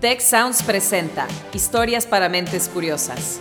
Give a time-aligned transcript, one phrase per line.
[0.00, 3.38] Tech Sounds presenta Historias para mentes curiosas.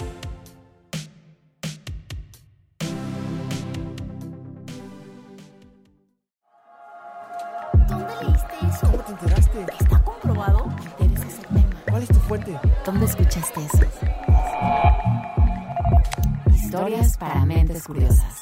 [7.88, 8.92] ¿Dónde leíste eso?
[8.92, 9.66] ¿Cómo te enteraste?
[9.80, 10.68] ¿Está comprobado?
[11.00, 11.84] Me interesa ese tema.
[11.89, 12.60] ¿Cuál es tu fuente?
[12.86, 13.86] ¿Dónde escuchaste eso?
[16.54, 18.39] Historias para mentes curiosas.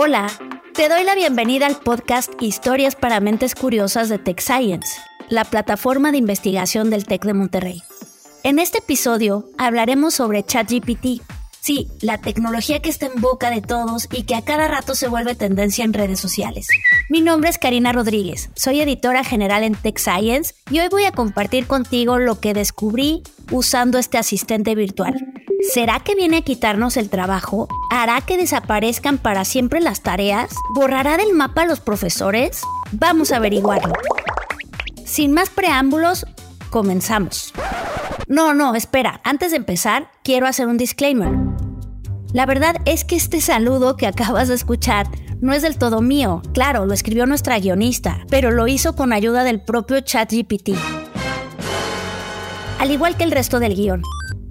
[0.00, 0.30] Hola,
[0.74, 4.96] te doy la bienvenida al podcast Historias para Mentes Curiosas de Tech Science,
[5.28, 7.82] la plataforma de investigación del TEC de Monterrey.
[8.44, 11.20] En este episodio hablaremos sobre ChatGPT,
[11.58, 15.08] sí, la tecnología que está en boca de todos y que a cada rato se
[15.08, 16.68] vuelve tendencia en redes sociales.
[17.10, 21.12] Mi nombre es Karina Rodríguez, soy editora general en Tech Science y hoy voy a
[21.12, 25.14] compartir contigo lo que descubrí usando este asistente virtual.
[25.72, 27.66] ¿Será que viene a quitarnos el trabajo?
[27.90, 30.54] ¿Hará que desaparezcan para siempre las tareas?
[30.74, 32.60] ¿Borrará del mapa a los profesores?
[32.92, 33.94] Vamos a averiguarlo.
[35.06, 36.26] Sin más preámbulos,
[36.68, 37.54] comenzamos.
[38.26, 39.22] No, no, espera.
[39.24, 41.32] Antes de empezar, quiero hacer un disclaimer.
[42.34, 45.06] La verdad es que este saludo que acabas de escuchar
[45.40, 46.42] no es del todo mío.
[46.52, 50.70] Claro, lo escribió nuestra guionista, pero lo hizo con ayuda del propio ChatGPT.
[52.78, 54.02] Al igual que el resto del guion.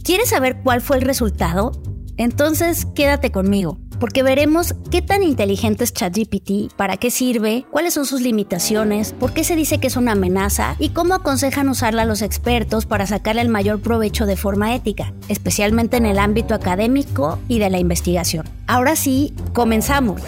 [0.03, 1.71] ¿Quieres saber cuál fue el resultado?
[2.17, 8.05] Entonces quédate conmigo, porque veremos qué tan inteligente es ChatGPT, para qué sirve, cuáles son
[8.05, 12.21] sus limitaciones, por qué se dice que es una amenaza y cómo aconsejan usarla los
[12.21, 17.59] expertos para sacarle el mayor provecho de forma ética, especialmente en el ámbito académico y
[17.59, 18.49] de la investigación.
[18.65, 20.21] Ahora sí, comenzamos.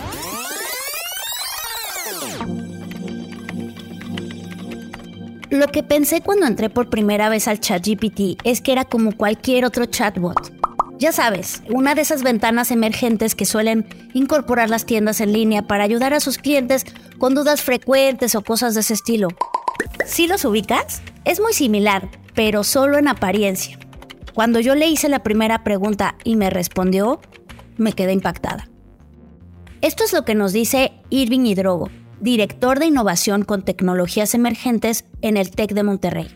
[5.49, 9.65] Lo que pensé cuando entré por primera vez al ChatGPT es que era como cualquier
[9.65, 10.53] otro chatbot.
[10.99, 15.85] Ya sabes, una de esas ventanas emergentes que suelen incorporar las tiendas en línea para
[15.85, 16.85] ayudar a sus clientes
[17.17, 19.29] con dudas frecuentes o cosas de ese estilo.
[20.05, 21.01] ¿Sí los ubicas?
[21.25, 23.79] Es muy similar, pero solo en apariencia.
[24.35, 27.21] Cuando yo le hice la primera pregunta y me respondió,
[27.77, 28.69] me quedé impactada.
[29.81, 35.37] Esto es lo que nos dice Irving Hidrogo, director de innovación con tecnologías emergentes en
[35.37, 36.27] el TEC de Monterrey.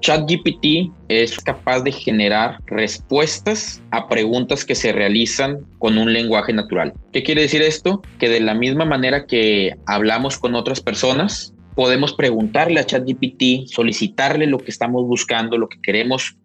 [0.00, 6.92] ChatGPT es capaz de generar respuestas a preguntas que se realizan con un lenguaje natural.
[7.12, 8.02] ¿Qué quiere decir esto?
[8.18, 14.46] Que de la misma manera que hablamos con otras personas, podemos preguntarle a ChatGPT, solicitarle
[14.46, 16.36] lo que estamos buscando, lo que queremos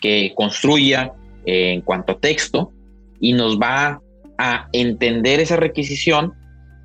[0.00, 1.12] que construya
[1.46, 2.72] en cuanto a texto,
[3.18, 4.00] y nos va
[4.38, 6.32] a entender esa requisición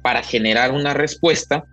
[0.06, 1.66] para generar una respuesta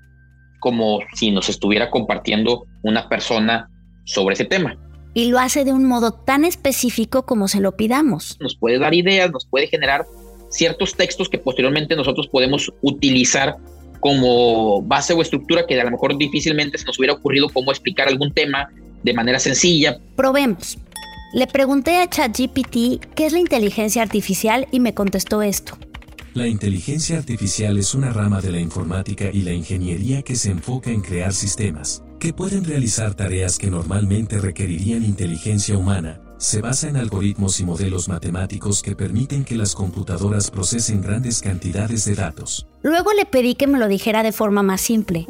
[0.59, 3.69] como si nos estuviera compartiendo una persona
[4.07, 4.75] sobre ese tema.
[5.13, 8.39] Y lo hace de un modo tan específico como se lo pidamos.
[8.41, 10.07] Nos puede dar ideas, nos puede generar
[10.49, 13.57] ciertos textos que posteriormente nosotros podemos utilizar
[14.01, 18.09] como base o estructura que a lo mejor difícilmente se nos hubiera ocurrido cómo explicar
[18.09, 18.71] algún tema
[19.03, 19.99] de manera sencilla.
[20.17, 20.79] Probemos.
[21.35, 25.77] Le pregunté a ChatGPT qué es la inteligencia artificial y me contestó esto.
[26.35, 30.91] La inteligencia artificial es una rama de la informática y la ingeniería que se enfoca
[30.91, 36.21] en crear sistemas que pueden realizar tareas que normalmente requerirían inteligencia humana.
[36.39, 42.05] Se basa en algoritmos y modelos matemáticos que permiten que las computadoras procesen grandes cantidades
[42.07, 42.67] de datos.
[42.83, 45.27] Luego le pedí que me lo dijera de forma más simple.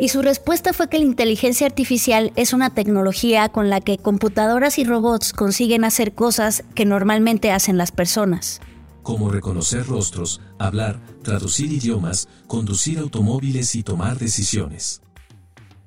[0.00, 4.78] Y su respuesta fue que la inteligencia artificial es una tecnología con la que computadoras
[4.78, 8.60] y robots consiguen hacer cosas que normalmente hacen las personas
[9.06, 15.00] como reconocer rostros, hablar, traducir idiomas, conducir automóviles y tomar decisiones.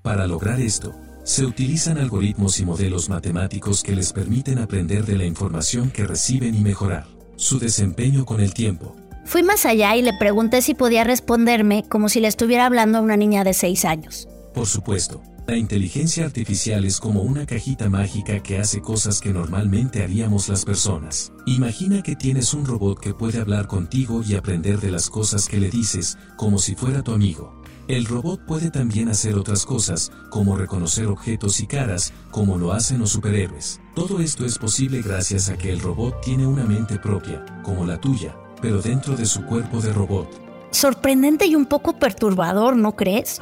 [0.02, 5.26] Para lograr esto, se utilizan algoritmos y modelos matemáticos que les permiten aprender de la
[5.26, 8.96] información que reciben y mejorar su desempeño con el tiempo.
[9.26, 13.02] Fui más allá y le pregunté si podía responderme como si le estuviera hablando a
[13.02, 14.30] una niña de 6 años.
[14.54, 20.04] Por supuesto, la inteligencia artificial es como una cajita mágica que hace cosas que normalmente
[20.04, 21.32] haríamos las personas.
[21.48, 25.60] Imagina que tienes un robot que puede hablar contigo y aprender de las cosas que
[25.60, 27.60] le dices, como si fuera tu amigo.
[27.88, 33.00] El robot puede también hacer otras cosas, como reconocer objetos y caras, como lo hacen
[33.00, 33.82] los superhéroes.
[33.96, 38.00] Todo esto es posible gracias a que el robot tiene una mente propia, como la
[38.00, 40.30] tuya, pero dentro de su cuerpo de robot.
[40.70, 43.42] Sorprendente y un poco perturbador, ¿no crees?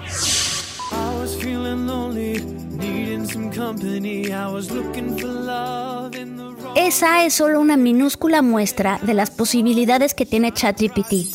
[6.76, 11.28] Esa es solo una minúscula muestra de las posibilidades que tiene ChatGPT.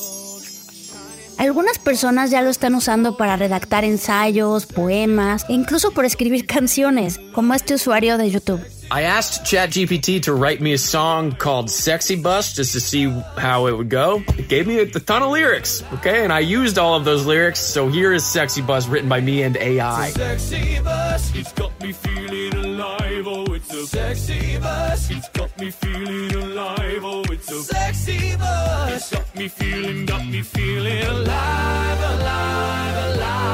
[1.39, 7.21] Algunas personas ya lo están usando para redactar ensayos, poemas e incluso por escribir canciones,
[7.35, 8.61] como este usuario de YouTube.
[8.93, 13.09] I asked ChatGPT to write me a song called Sexy Bus just to see
[13.39, 14.23] how it would go.
[14.37, 16.25] It gave me a, a ton of lyrics, okay?
[16.25, 19.45] And I used all of those lyrics, so here is Sexy Bus written by me
[19.45, 20.11] and AI.
[20.11, 23.27] Sexy bus, it's got me feeling alive.
[23.27, 25.11] Oh, it's a sexy bus.
[25.11, 27.03] It's got me feeling alive.
[27.03, 28.93] Oh, it's a sexy bus.
[28.93, 33.53] It's got me feeling, got me feeling alive, alive, alive.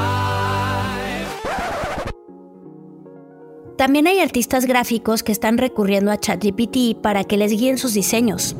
[3.79, 8.53] También hay artistas gráficos que están recurriendo a ChatGPT para que les guíen sus diseños.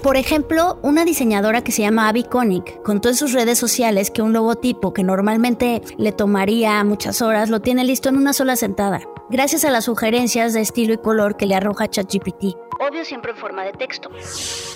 [0.00, 4.22] Por ejemplo, una diseñadora que se llama Abby Koenig contó en sus redes sociales que
[4.22, 9.00] un logotipo que normalmente le tomaría muchas horas lo tiene listo en una sola sentada,
[9.28, 12.56] gracias a las sugerencias de estilo y color que le arroja ChatGPT.
[12.78, 14.08] Obvio siempre en forma de texto.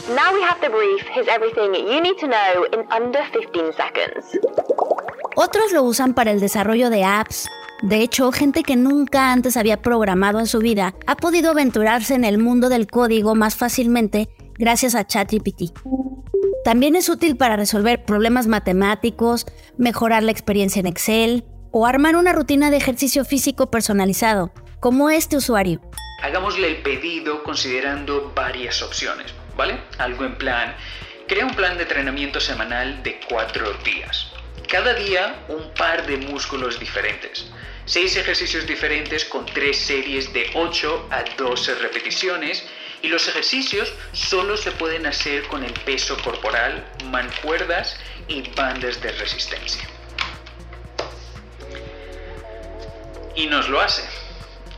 [0.09, 1.07] Now we have the brief.
[1.15, 4.41] Here's everything you need to know in under 15 seconds.
[5.37, 7.49] Otros lo usan para el desarrollo de apps.
[7.83, 12.25] De hecho, gente que nunca antes había programado en su vida ha podido aventurarse en
[12.25, 15.79] el mundo del código más fácilmente gracias a ChatGPT.
[16.65, 19.47] También es útil para resolver problemas matemáticos,
[19.77, 25.37] mejorar la experiencia en Excel o armar una rutina de ejercicio físico personalizado, como este
[25.37, 25.81] usuario.
[26.23, 29.79] Hagámosle el pedido considerando varias opciones, ¿vale?
[29.99, 30.75] Algo en plan,
[31.29, 34.33] crea un plan de entrenamiento semanal de cuatro días.
[34.67, 37.47] Cada día un par de músculos diferentes.
[37.85, 42.65] Seis ejercicios diferentes con tres series de 8 a 12 repeticiones
[43.03, 47.97] y los ejercicios solo se pueden hacer con el peso corporal, mancuerdas
[48.27, 49.89] y bandas de resistencia.
[53.37, 54.03] Y nos lo hace.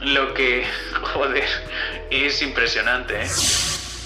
[0.01, 0.65] Lo que,
[1.13, 1.45] joder,
[2.11, 3.29] es impresionante, ¿eh?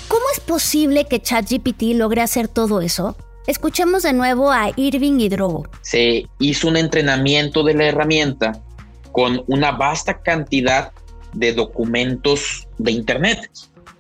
[0.08, 3.16] ¿Cómo es posible que ChatGPT logre hacer todo eso?
[3.46, 5.68] Escuchemos de nuevo a Irving Hidrogo.
[5.82, 8.52] Se hizo un entrenamiento de la herramienta
[9.12, 10.92] con una vasta cantidad
[11.34, 13.50] de documentos de Internet,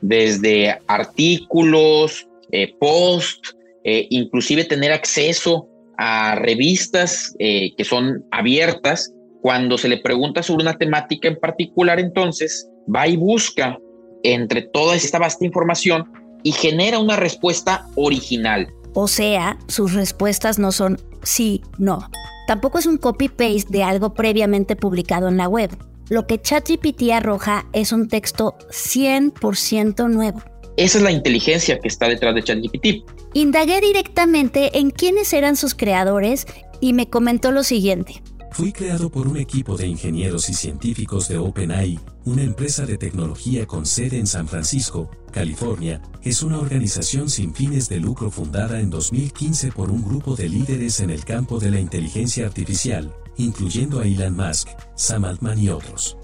[0.00, 3.54] desde artículos, eh, posts,
[3.84, 5.68] eh, inclusive tener acceso
[5.98, 9.12] a revistas eh, que son abiertas.
[9.42, 13.78] Cuando se le pregunta sobre una temática en particular, entonces va y busca
[14.22, 16.10] entre toda esta vasta información
[16.42, 18.72] y genera una respuesta original.
[18.94, 22.08] O sea, sus respuestas no son sí, no.
[22.46, 25.70] Tampoco es un copy-paste de algo previamente publicado en la web.
[26.10, 30.42] Lo que ChatGPT arroja es un texto 100% nuevo.
[30.76, 32.86] Esa es la inteligencia que está detrás de ChatGPT.
[33.32, 36.46] Indagué directamente en quiénes eran sus creadores
[36.80, 38.22] y me comentó lo siguiente.
[38.50, 43.66] Fui creado por un equipo de ingenieros y científicos de OpenAI, una empresa de tecnología
[43.66, 46.00] con sede en San Francisco, California.
[46.22, 51.00] Es una organización sin fines de lucro fundada en 2015 por un grupo de líderes
[51.00, 56.16] en el campo de la inteligencia artificial, incluyendo a Elon Musk, Sam Altman y otros.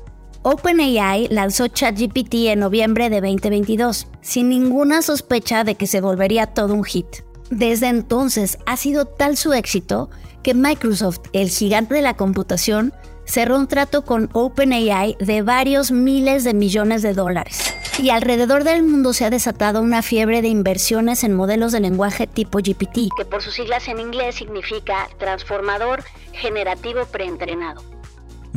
[0.43, 6.73] OpenAI lanzó ChatGPT en noviembre de 2022, sin ninguna sospecha de que se volvería todo
[6.73, 7.07] un hit.
[7.51, 10.09] Desde entonces ha sido tal su éxito
[10.43, 12.95] que Microsoft, el gigante de la computación,
[13.31, 17.73] cerró un trato con OpenAI de varios miles de millones de dólares.
[17.99, 22.27] Y alrededor del mundo se ha desatado una fiebre de inversiones en modelos de lenguaje
[22.27, 27.83] tipo GPT, que por sus siglas en inglés significa Transformador Generativo Preentrenado.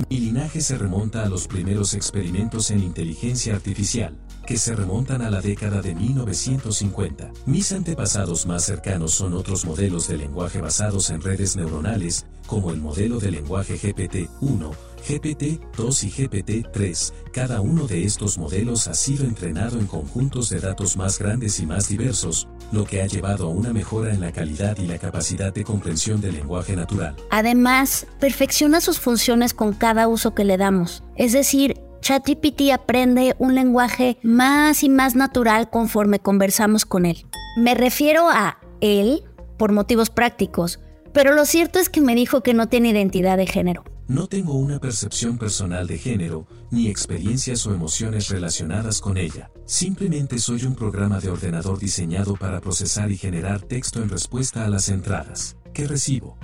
[0.10, 5.30] Mi linaje se remonta a los primeros experimentos en inteligencia artificial, que se remontan a
[5.30, 7.31] la década de 1950.
[7.45, 12.82] Mis antepasados más cercanos son otros modelos de lenguaje basados en redes neuronales, como el
[12.82, 14.72] modelo de lenguaje GPT-1,
[15.08, 17.13] GPT-2 y GPT-3.
[17.32, 21.65] Cada uno de estos modelos ha sido entrenado en conjuntos de datos más grandes y
[21.65, 25.53] más diversos, lo que ha llevado a una mejora en la calidad y la capacidad
[25.53, 27.15] de comprensión del lenguaje natural.
[27.29, 31.03] Además, perfecciona sus funciones con cada uso que le damos.
[31.15, 37.25] Es decir, ChatGPT aprende un lenguaje más y más natural conforme conversamos con él.
[37.55, 39.24] Me refiero a él
[39.57, 40.81] por motivos prácticos,
[41.13, 43.86] pero lo cierto es que me dijo que no tiene identidad de género.
[44.10, 49.50] No tengo una percepción personal de género, ni experiencias o emociones relacionadas con ella.
[49.65, 54.69] Simplemente soy un programa de ordenador diseñado para procesar y generar texto en respuesta a
[54.69, 56.38] las entradas que recibo.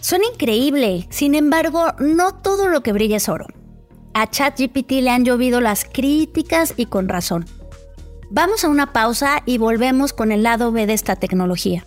[0.00, 3.46] Suena increíble, sin embargo, no todo lo que brilla es oro.
[4.18, 7.46] A ChatGPT le han llovido las críticas y con razón.
[8.30, 11.86] Vamos a una pausa y volvemos con el lado B de esta tecnología.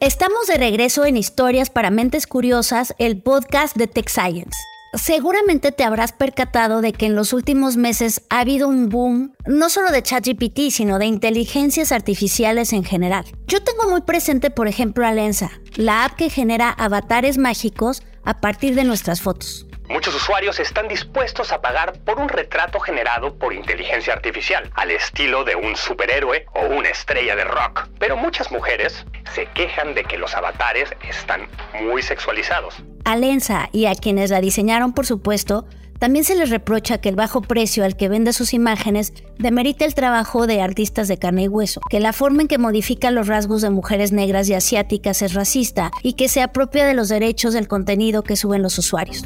[0.00, 4.56] Estamos de regreso en Historias para Mentes Curiosas, el podcast de Tech Science.
[4.94, 9.68] Seguramente te habrás percatado de que en los últimos meses ha habido un boom no
[9.68, 13.26] solo de ChatGPT, sino de inteligencias artificiales en general.
[13.46, 18.40] Yo tengo muy presente, por ejemplo, a Lensa, la app que genera avatares mágicos a
[18.40, 19.66] partir de nuestras fotos.
[19.90, 25.42] Muchos usuarios están dispuestos a pagar por un retrato generado por inteligencia artificial, al estilo
[25.42, 27.88] de un superhéroe o una estrella de rock.
[27.98, 29.04] Pero muchas mujeres
[29.34, 31.48] se quejan de que los avatares están
[31.82, 32.76] muy sexualizados.
[33.04, 35.66] A Lensa y a quienes la diseñaron, por supuesto,
[35.98, 39.94] también se les reprocha que el bajo precio al que vende sus imágenes demerita el
[39.94, 43.60] trabajo de artistas de carne y hueso, que la forma en que modifica los rasgos
[43.60, 47.66] de mujeres negras y asiáticas es racista y que se apropia de los derechos del
[47.66, 49.24] contenido que suben los usuarios.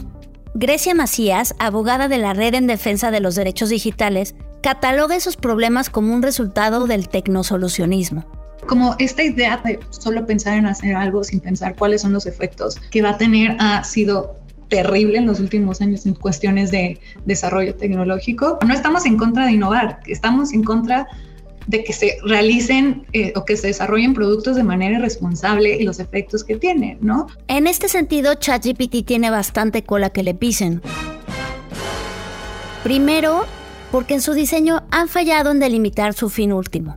[0.56, 5.90] Grecia Macías, abogada de la Red en Defensa de los Derechos Digitales, cataloga esos problemas
[5.90, 8.24] como un resultado del tecnosolucionismo.
[8.68, 12.76] Como esta idea de solo pensar en hacer algo sin pensar cuáles son los efectos
[12.92, 14.36] que va a tener ha sido
[14.68, 18.60] terrible en los últimos años en cuestiones de desarrollo tecnológico.
[18.64, 21.08] No estamos en contra de innovar, estamos en contra
[21.66, 26.00] de que se realicen eh, o que se desarrollen productos de manera irresponsable y los
[26.00, 27.26] efectos que tienen, ¿no?
[27.48, 30.82] En este sentido, ChatGPT tiene bastante cola que le pisen.
[32.82, 33.44] Primero,
[33.90, 36.96] porque en su diseño han fallado en delimitar su fin último.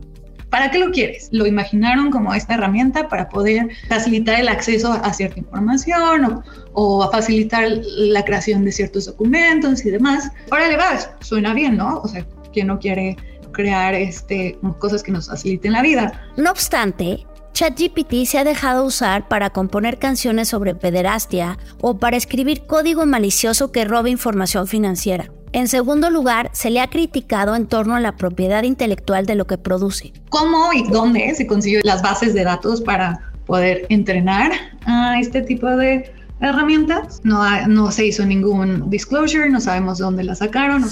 [0.50, 1.28] ¿Para qué lo quieres?
[1.30, 7.02] Lo imaginaron como esta herramienta para poder facilitar el acceso a cierta información o, o
[7.02, 10.30] a facilitar la creación de ciertos documentos y demás.
[10.50, 12.00] Órale, vas, suena bien, ¿no?
[12.00, 13.16] O sea, ¿quién no quiere
[13.52, 16.20] crear este, cosas que nos faciliten la vida?
[16.36, 22.66] No obstante, ChatGPT se ha dejado usar para componer canciones sobre pederastia o para escribir
[22.66, 25.30] código malicioso que robe información financiera.
[25.52, 29.46] En segundo lugar, se le ha criticado en torno a la propiedad intelectual de lo
[29.46, 30.12] que produce.
[30.28, 34.52] ¿Cómo y dónde se consiguió las bases de datos para poder entrenar
[34.84, 37.20] a este tipo de herramientas?
[37.24, 40.84] No, no se hizo ningún disclosure, no sabemos dónde la sacaron.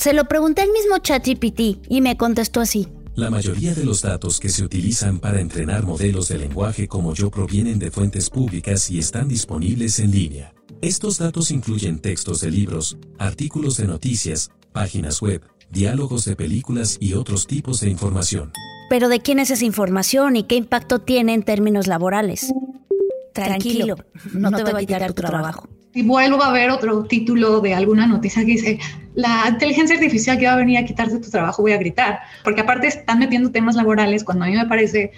[0.00, 2.88] Se lo pregunté al mismo ChatGPT y me contestó así.
[3.16, 7.30] La mayoría de los datos que se utilizan para entrenar modelos de lenguaje como yo
[7.30, 10.54] provienen de fuentes públicas y están disponibles en línea.
[10.80, 17.12] Estos datos incluyen textos de libros, artículos de noticias, páginas web, diálogos de películas y
[17.12, 18.52] otros tipos de información.
[18.88, 22.50] Pero ¿de quién es esa información y qué impacto tiene en términos laborales?
[23.34, 23.96] Tranquilo,
[24.32, 25.68] no, te va a quitar tu trabajo.
[25.92, 28.78] Y vuelvo a ver otro título de alguna noticia que dice,
[29.14, 32.20] la inteligencia artificial que va a venir a quitarte tu trabajo, voy a gritar.
[32.44, 35.10] Porque aparte están metiendo temas laborales cuando a mí me parece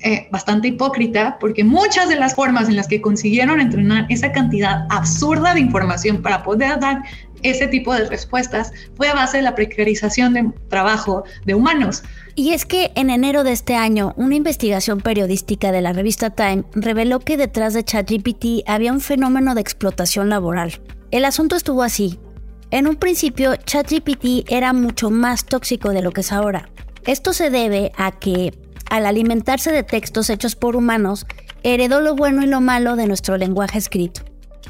[0.00, 4.84] eh, bastante hipócrita, porque muchas de las formas en las que consiguieron entrenar esa cantidad
[4.90, 7.02] absurda de información para poder dar
[7.42, 12.02] ese tipo de respuestas fue a base de la precarización de trabajo de humanos.
[12.34, 16.64] Y es que en enero de este año, una investigación periodística de la revista Time
[16.72, 20.80] reveló que detrás de ChatGPT había un fenómeno de explotación laboral.
[21.10, 22.18] El asunto estuvo así.
[22.70, 26.70] En un principio, ChatGPT era mucho más tóxico de lo que es ahora.
[27.06, 28.54] Esto se debe a que,
[28.88, 31.26] al alimentarse de textos hechos por humanos,
[31.62, 34.22] heredó lo bueno y lo malo de nuestro lenguaje escrito.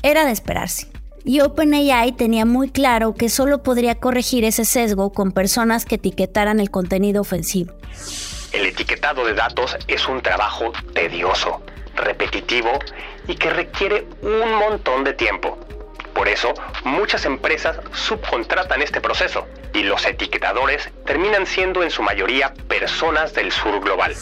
[0.02, 0.91] Era de esperarse.
[1.24, 6.58] Y OpenAI tenía muy claro que solo podría corregir ese sesgo con personas que etiquetaran
[6.58, 7.72] el contenido ofensivo.
[8.52, 11.62] El etiquetado de datos es un trabajo tedioso,
[11.94, 12.70] repetitivo
[13.28, 15.58] y que requiere un montón de tiempo.
[16.12, 16.52] Por eso,
[16.84, 23.52] muchas empresas subcontratan este proceso y los etiquetadores terminan siendo en su mayoría personas del
[23.52, 24.14] sur global.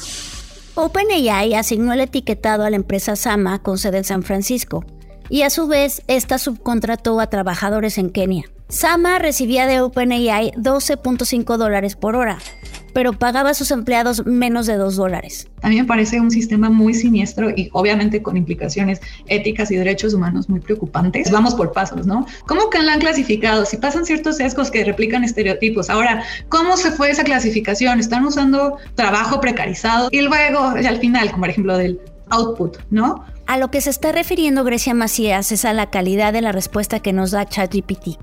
[0.75, 4.85] OpenAI asignó el etiquetado a la empresa Sama con sede en San Francisco
[5.31, 8.45] y a su vez esta subcontrató a trabajadores en Kenia.
[8.69, 12.39] Sama recibía de OpenAI 12.5 dólares por hora,
[12.93, 15.49] pero pagaba a sus empleados menos de 2 dólares.
[15.63, 20.15] A mí me parece un sistema muy siniestro y obviamente con implicaciones éticas y derechos
[20.15, 21.33] humanos muy preocupantes.
[21.33, 22.27] Vamos por pasos, ¿no?
[22.47, 23.65] ¿Cómo que la han clasificado?
[23.65, 25.91] Si pasan ciertos sesgos que replican estereotipos.
[25.91, 27.99] Ahora, ¿cómo se fue esa clasificación?
[27.99, 33.25] Están usando trabajo precarizado y luego, al final, como ejemplo del output, ¿no?
[33.51, 37.01] A lo que se está refiriendo Grecia Macías es a la calidad de la respuesta
[37.01, 38.17] que nos da ChatGPT.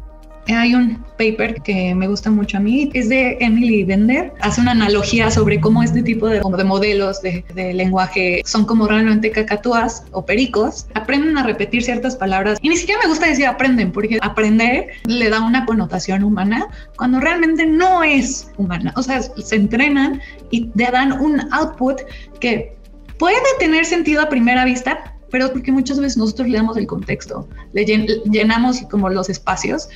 [0.48, 4.32] Hay un paper que me gusta mucho a mí, es de Emily Bender.
[4.40, 8.88] Hace una analogía sobre cómo este tipo de, de modelos de, de, lenguaje son como
[8.88, 10.88] realmente cacatúas o pericos.
[10.94, 15.30] Aprenden a repetir ciertas palabras y ni siquiera me gusta decir aprenden, porque aprender le
[15.30, 18.94] da una connotación humana cuando realmente no es humana.
[18.96, 22.00] O sea, se entrenan y te dan un output
[22.40, 22.78] que
[23.18, 27.48] puede tener sentido a primera vista, pero porque muchas veces nosotros le damos el contexto,
[27.74, 29.90] le llenamos como los espacios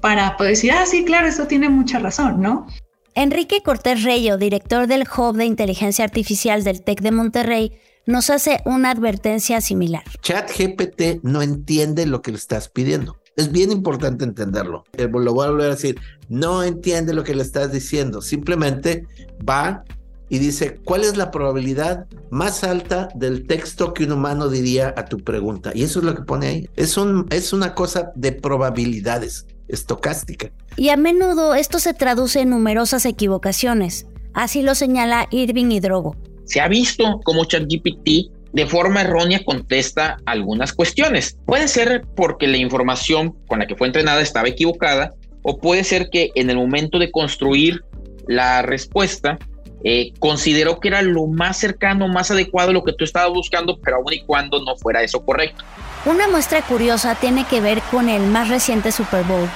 [0.00, 2.66] para poder decir, ah, sí, claro, eso tiene mucha razón, ¿no?
[3.14, 7.72] Enrique Cortés Reyo, director del Hub de Inteligencia Artificial del TEC de Monterrey,
[8.06, 10.02] nos hace una advertencia similar.
[10.22, 13.18] ChatGPT no entiende lo que le estás pidiendo.
[13.36, 14.84] Es bien importante entenderlo.
[14.96, 18.20] Lo voy a volver a decir, no entiende lo que le estás diciendo.
[18.20, 19.06] Simplemente
[19.48, 19.84] va
[20.32, 25.04] y dice, ¿cuál es la probabilidad más alta del texto que un humano diría a
[25.04, 25.72] tu pregunta?
[25.74, 26.68] Y eso es lo que pone ahí.
[26.74, 30.50] Es, un, es una cosa de probabilidades, estocástica.
[30.78, 34.06] Y a menudo esto se traduce en numerosas equivocaciones.
[34.32, 36.16] Así lo señala Irving Hidrogo.
[36.44, 41.36] Se ha visto cómo ChatGPT de forma errónea contesta algunas cuestiones.
[41.44, 45.12] Puede ser porque la información con la que fue entrenada estaba equivocada
[45.42, 47.84] o puede ser que en el momento de construir
[48.26, 49.38] la respuesta
[49.84, 53.78] eh, consideró que era lo más cercano, más adecuado a lo que tú estabas buscando,
[53.78, 55.64] pero aún y cuando no fuera eso correcto.
[56.04, 59.48] Una muestra curiosa tiene que ver con el más reciente Super Bowl.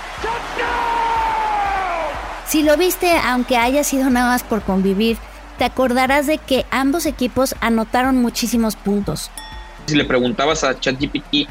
[2.47, 5.17] Si lo viste, aunque haya sido nada más por convivir,
[5.59, 9.31] te acordarás de que ambos equipos anotaron muchísimos puntos.
[9.87, 11.49] Si le preguntabas a ChatGPT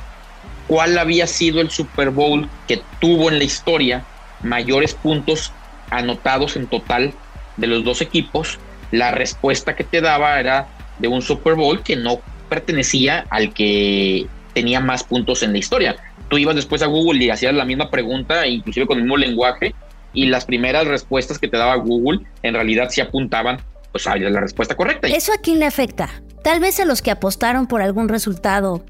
[0.67, 4.05] cuál había sido el Super Bowl que tuvo en la historia
[4.41, 5.51] mayores puntos
[5.89, 7.13] anotados en total
[7.58, 8.60] de los dos equipos,
[8.92, 10.68] la respuesta que te daba era
[11.00, 15.96] de un Super Bowl que no pertenecía al que tenía más puntos en la historia.
[16.30, 19.75] Tú ibas después a Google y hacías la misma pregunta, inclusive con el mismo lenguaje,
[20.13, 23.60] y las primeras respuestas que te daba Google en realidad sí apuntaban
[23.92, 25.08] pues a la respuesta correcta.
[25.08, 26.10] ¿Eso a quién le afecta?
[26.44, 28.86] Tal vez a los que apostaron por algún resultado,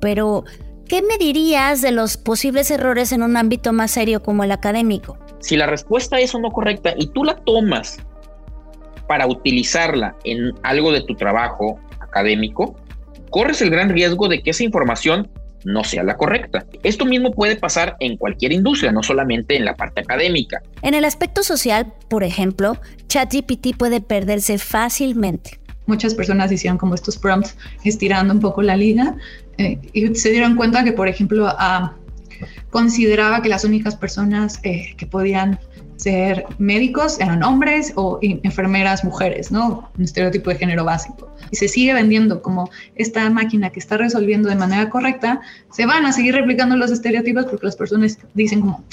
[0.00, 0.44] pero
[0.88, 5.18] ¿qué me dirías de los posibles errores en un ámbito más serio como el académico?
[5.40, 7.98] Si la respuesta es o no correcta y tú la tomas
[9.08, 12.76] para utilizarla en algo de tu trabajo académico,
[13.30, 15.28] corres el gran riesgo de que esa información
[15.64, 16.64] no sea la correcta.
[16.82, 20.62] Esto mismo puede pasar en cualquier industria, no solamente en la parte académica.
[20.82, 22.76] En el aspecto social, por ejemplo,
[23.08, 25.58] ChatGPT puede perderse fácilmente.
[25.86, 29.16] Muchas personas hicieron como estos prompts estirando un poco la liga
[29.56, 31.48] eh, y se dieron cuenta que, por ejemplo,
[32.70, 35.58] consideraba que las únicas personas eh, que podían
[35.98, 39.90] ser médicos eran hombres o enfermeras mujeres, ¿no?
[39.98, 41.30] Un estereotipo de género básico.
[41.50, 46.06] Y se sigue vendiendo como esta máquina que está resolviendo de manera correcta, se van
[46.06, 48.84] a seguir replicando los estereotipos porque las personas dicen como,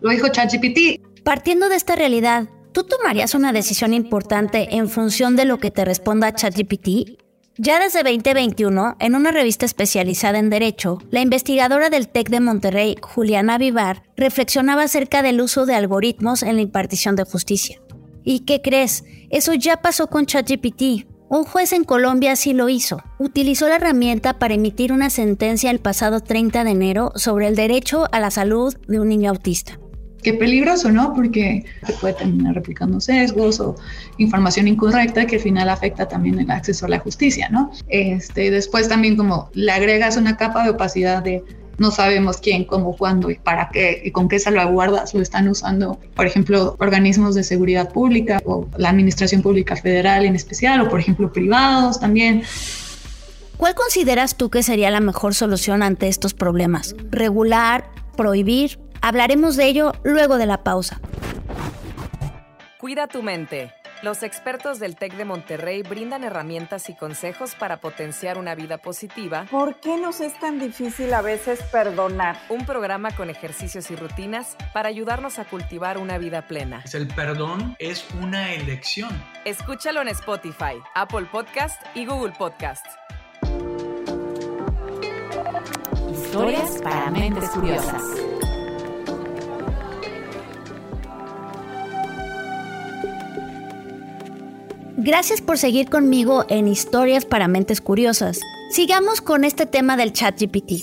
[0.00, 1.00] lo dijo ChatGPT.
[1.24, 5.84] Partiendo de esta realidad, ¿tú tomarías una decisión importante en función de lo que te
[5.84, 7.22] responda ChatGPT?
[7.58, 12.96] Ya desde 2021, en una revista especializada en Derecho, la investigadora del TEC de Monterrey,
[13.02, 17.78] Juliana Vivar, reflexionaba acerca del uso de algoritmos en la impartición de justicia.
[18.24, 19.04] ¿Y qué crees?
[19.28, 21.06] Eso ya pasó con ChatGPT.
[21.28, 23.02] Un juez en Colombia sí lo hizo.
[23.18, 28.06] Utilizó la herramienta para emitir una sentencia el pasado 30 de enero sobre el derecho
[28.12, 29.78] a la salud de un niño autista
[30.22, 31.14] qué peligroso, ¿no?
[31.14, 33.76] Porque se puede terminar replicando sesgos o
[34.18, 37.70] información incorrecta que al final afecta también el acceso a la justicia, ¿no?
[37.88, 41.42] Este, después también como le agregas una capa de opacidad de
[41.78, 45.98] no sabemos quién, cómo, cuándo y para qué y con qué salvaguardas lo están usando,
[46.14, 51.00] por ejemplo, organismos de seguridad pública o la Administración Pública Federal en especial, o por
[51.00, 52.42] ejemplo privados también.
[53.56, 56.94] ¿Cuál consideras tú que sería la mejor solución ante estos problemas?
[57.10, 57.90] ¿Regular?
[58.16, 58.78] ¿Prohibir?
[59.04, 61.00] Hablaremos de ello luego de la pausa.
[62.78, 63.74] Cuida tu mente.
[64.00, 69.46] Los expertos del TEC de Monterrey brindan herramientas y consejos para potenciar una vida positiva.
[69.50, 72.36] ¿Por qué nos es tan difícil a veces perdonar?
[72.48, 76.84] Un programa con ejercicios y rutinas para ayudarnos a cultivar una vida plena.
[76.92, 79.10] El perdón es una elección.
[79.44, 82.86] Escúchalo en Spotify, Apple Podcast y Google Podcast.
[86.10, 88.02] Historias para mentes curiosas.
[95.04, 98.38] Gracias por seguir conmigo en Historias para Mentes Curiosas.
[98.70, 100.74] Sigamos con este tema del chat GPT.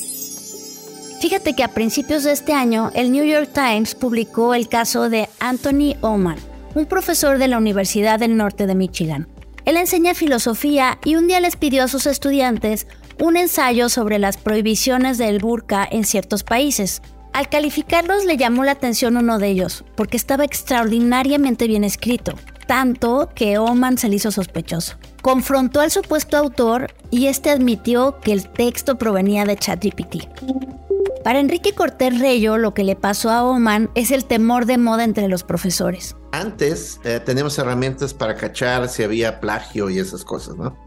[1.22, 5.30] Fíjate que a principios de este año el New York Times publicó el caso de
[5.40, 6.36] Anthony Oman,
[6.76, 9.30] un profesor de la Universidad del Norte de Michigan.
[9.64, 12.88] Él enseña filosofía y un día les pidió a sus estudiantes
[13.22, 17.02] un ensayo sobre las prohibiciones del burka en ciertos países.
[17.32, 22.34] Al calificarlos le llamó la atención uno de ellos, porque estaba extraordinariamente bien escrito
[22.70, 24.96] tanto que Oman se le hizo sospechoso.
[25.24, 30.28] Confrontó al supuesto autor y este admitió que el texto provenía de ChatGPT.
[31.24, 35.04] Para Enrique Cortés Reyo, lo que le pasó a Oman es el temor de moda
[35.04, 36.16] entre los profesores.
[36.32, 40.78] Antes eh, teníamos herramientas para cachar si había plagio y esas cosas, ¿no?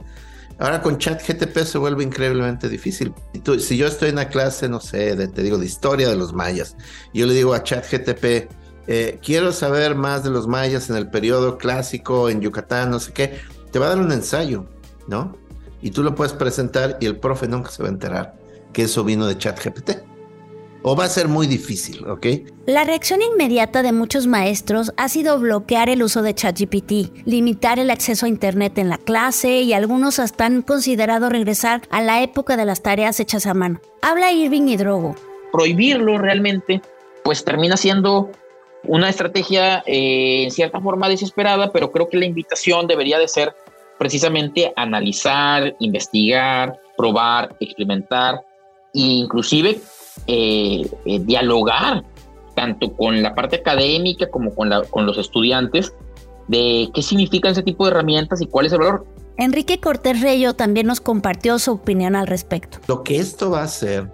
[0.60, 3.12] Ahora con ChatGTP se vuelve increíblemente difícil.
[3.58, 6.32] Si, yo estoy en una clase, no sé, de, te digo, de historia de los
[6.32, 6.76] mayas,
[7.12, 11.58] yo le digo a ChatGTP, eh, quiero saber más de los mayas en el periodo
[11.58, 13.38] clásico en Yucatán, no sé qué,
[13.70, 14.66] te va a dar un ensayo,
[15.06, 15.36] ¿no?
[15.80, 18.34] Y tú lo puedes presentar y el profe nunca se va a enterar
[18.72, 19.90] que eso vino de ChatGPT.
[20.84, 22.26] O va a ser muy difícil, ¿ok?
[22.66, 27.88] La reacción inmediata de muchos maestros ha sido bloquear el uso de ChatGPT, limitar el
[27.88, 32.56] acceso a Internet en la clase y algunos hasta han considerado regresar a la época
[32.56, 33.80] de las tareas hechas a mano.
[34.02, 35.14] Habla Irving Hidrogo.
[35.52, 36.82] prohibirlo realmente,
[37.22, 38.32] pues termina siendo
[38.84, 43.54] una estrategia eh, en cierta forma desesperada, pero creo que la invitación debería de ser
[43.98, 48.40] precisamente analizar, investigar, probar, experimentar
[48.94, 49.80] e inclusive
[50.26, 52.04] eh, eh, dialogar
[52.54, 55.94] tanto con la parte académica como con, la, con los estudiantes
[56.48, 59.06] de qué significan ese tipo de herramientas y cuál es el valor.
[59.38, 62.78] Enrique Cortés Reyo también nos compartió su opinión al respecto.
[62.86, 64.12] Lo que esto va a hacer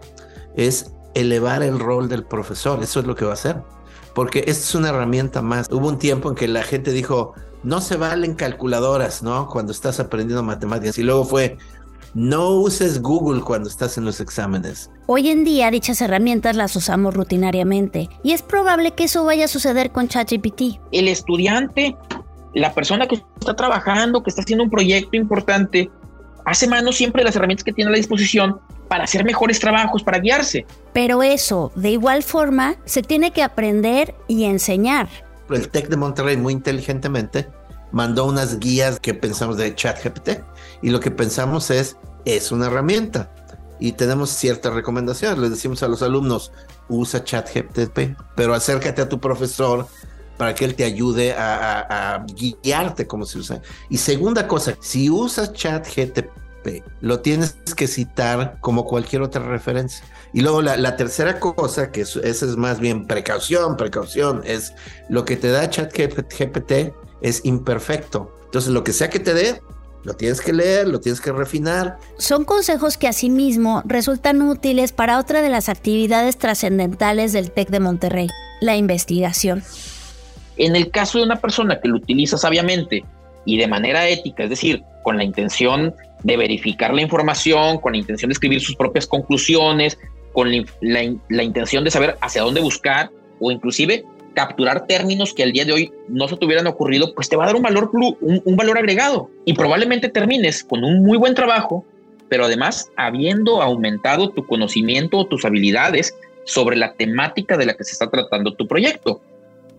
[0.57, 3.57] es elevar el rol del profesor, eso es lo que va a hacer,
[4.19, 5.69] porque esta es una herramienta más.
[5.71, 9.47] Hubo un tiempo en que la gente dijo, no se valen calculadoras, ¿no?
[9.47, 10.99] Cuando estás aprendiendo matemáticas.
[10.99, 11.57] Y luego fue,
[12.15, 14.91] no uses Google cuando estás en los exámenes.
[15.07, 19.49] Hoy en día dichas herramientas las usamos rutinariamente y es probable que eso vaya a
[19.49, 20.81] suceder con ChatGPT.
[20.91, 21.97] El estudiante,
[22.55, 25.93] la persona que está trabajando, que está haciendo un proyecto importante,
[26.45, 30.03] hace mano siempre de las herramientas que tiene a la disposición para hacer mejores trabajos,
[30.03, 30.67] para guiarse.
[30.93, 35.09] Pero eso, de igual forma, se tiene que aprender y enseñar.
[35.51, 37.49] El TEC de Monterrey muy inteligentemente
[37.93, 40.41] mandó unas guías que pensamos de ChatGPT
[40.83, 43.31] y lo que pensamos es, es una herramienta
[43.81, 45.39] y tenemos ciertas recomendaciones.
[45.39, 46.53] Les decimos a los alumnos,
[46.89, 49.87] usa ChatGPT, pero acércate a tu profesor
[50.37, 53.61] para que él te ayude a, a- a guiarte cómo se usa.
[53.89, 56.27] Y segunda cosa, si usas ChatGPT,
[57.01, 60.05] lo tienes que citar como cualquier otra referencia.
[60.33, 64.75] Y luego la, la tercera cosa, que es- esa es más bien precaución, precaución, es
[65.09, 68.35] lo que te da ChatGPT es imperfecto.
[68.45, 69.61] Entonces, lo que sea que te dé,
[70.05, 71.99] lo tienes que leer, lo tienes que refinar.
[72.19, 77.81] Son consejos que asimismo resultan útiles para otra de las actividades trascendentales del TEC de
[77.81, 78.29] Monterrey,
[78.61, 79.63] la investigación.
[80.57, 83.05] En el caso de una persona que lo utiliza sabiamente
[83.45, 87.99] y de manera ética, es decir, con la intención de verificar la información, con la
[87.99, 89.99] intención de escribir sus propias conclusiones,
[90.33, 90.51] con
[90.81, 94.05] la, intención de saber hacia dónde buscar o inclusive
[94.35, 97.45] capturar términos que al día de hoy no se te hubieran ocurrido, pues te va
[97.45, 101.35] a dar un valor, un, un valor agregado y probablemente termines con un muy buen
[101.35, 101.85] trabajo,
[102.29, 107.85] pero además habiendo aumentado tu conocimiento o tus habilidades sobre la temática de la que
[107.85, 109.21] se está tratando tu proyecto.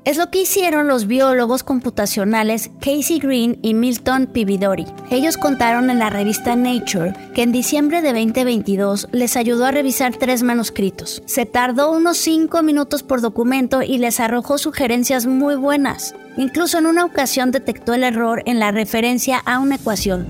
[0.06, 4.86] Es lo que hicieron los biólogos computacionales Casey Green y Milton Pividori.
[5.12, 10.16] Ellos contaron en la revista Nature que en diciembre de 2022 les ayudó a revisar
[10.16, 11.22] tres manuscritos.
[11.26, 16.16] Se tardó unos 5 minutos por documento y les arrojó sugerencias muy buenas.
[16.38, 20.28] Incluso en una ocasión detectó el error en la referencia a una ecuación.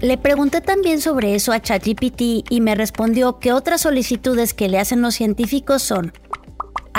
[0.00, 4.78] Le pregunté también sobre eso a ChatGPT y me respondió que otras solicitudes que le
[4.78, 6.12] hacen los científicos son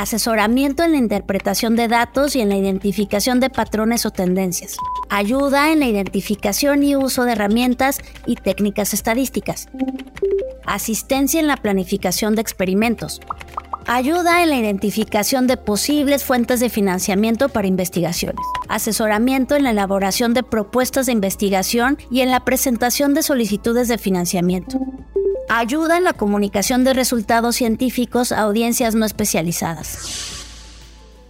[0.01, 4.77] asesoramiento en la interpretación de datos y en la identificación de patrones o tendencias,
[5.09, 9.67] ayuda en la identificación y uso de herramientas y técnicas estadísticas,
[10.65, 13.19] asistencia en la planificación de experimentos,
[13.87, 20.33] ayuda en la identificación de posibles fuentes de financiamiento para investigaciones, asesoramiento en la elaboración
[20.33, 24.79] de propuestas de investigación y en la presentación de solicitudes de financiamiento.
[25.51, 30.45] Ayuda en la comunicación de resultados científicos a audiencias no especializadas.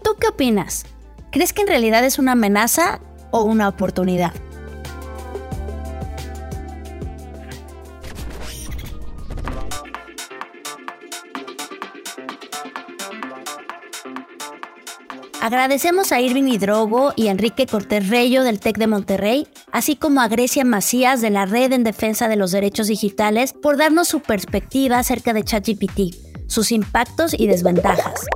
[0.03, 0.85] ¿Tú qué opinas?
[1.31, 2.99] ¿Crees que en realidad es una amenaza
[3.31, 4.33] o una oportunidad?
[15.49, 20.27] Agradecemos a Irving Hidrogo y Enrique Cortés Reyo del TEC de Monterrey, así como a
[20.27, 24.99] Grecia Macías de la Red en Defensa de los Derechos Digitales por darnos su perspectiva
[24.99, 28.27] acerca de ChatGPT, sus impactos y desventajas.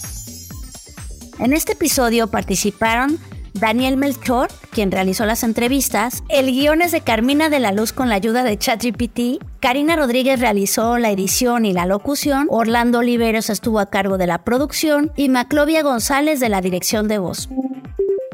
[1.40, 3.18] En este episodio participaron
[3.52, 8.08] Daniel Melchor, quien realizó las entrevistas, el guion es de Carmina de la Luz con
[8.08, 13.80] la ayuda de ChatGPT, Karina Rodríguez realizó la edición y la locución, Orlando Oliveros estuvo
[13.80, 17.48] a cargo de la producción y Maclovia González de la dirección de voz.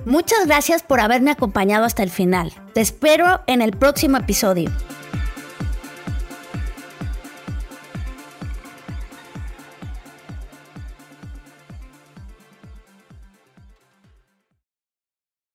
[0.09, 2.55] Muchas gracias por haberme acompañado hasta el final.
[2.73, 4.71] Te espero en el próximo episodio.